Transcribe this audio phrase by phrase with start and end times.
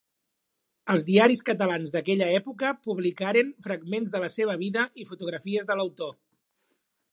[0.93, 6.17] Els diaris catalans d'aquella època publicaren fragments de la seva vida i fotografies de l'autor.